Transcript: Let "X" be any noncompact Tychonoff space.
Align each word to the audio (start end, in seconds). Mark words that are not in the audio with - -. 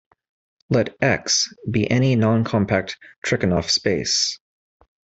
Let 0.71 0.95
"X" 0.99 1.53
be 1.69 1.87
any 1.91 2.15
noncompact 2.15 2.95
Tychonoff 3.23 3.69
space. 3.69 4.39